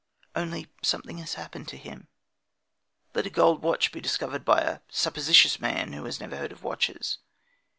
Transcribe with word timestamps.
Only 0.35 0.65
something 0.81 1.19
has 1.19 1.35
happened 1.35 1.67
to 1.67 1.77
him. 1.77 2.07
Let 3.13 3.27
a 3.27 3.29
gold 3.29 3.61
watch 3.61 3.91
be 3.91 4.01
discovered 4.01 4.43
by 4.43 4.61
a 4.61 4.79
supposititious 4.89 5.59
man 5.59 5.93
who 5.93 6.05
has 6.05 6.19
never 6.19 6.37
heard 6.37 6.51
of 6.51 6.63
watches. 6.63 7.19